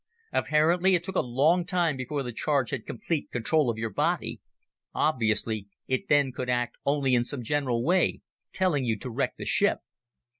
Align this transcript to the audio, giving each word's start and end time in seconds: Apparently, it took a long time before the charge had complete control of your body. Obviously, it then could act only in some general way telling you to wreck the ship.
Apparently, 0.33 0.95
it 0.95 1.03
took 1.03 1.15
a 1.15 1.19
long 1.21 1.63
time 1.63 1.95
before 1.95 2.23
the 2.23 2.31
charge 2.33 2.71
had 2.71 2.87
complete 2.87 3.29
control 3.29 3.69
of 3.69 3.77
your 3.77 3.91
body. 3.91 4.41
Obviously, 4.95 5.67
it 5.87 6.09
then 6.09 6.31
could 6.31 6.49
act 6.49 6.75
only 6.87 7.13
in 7.13 7.23
some 7.23 7.43
general 7.43 7.83
way 7.83 8.21
telling 8.51 8.83
you 8.83 8.97
to 8.97 9.11
wreck 9.11 9.35
the 9.37 9.45
ship. 9.45 9.81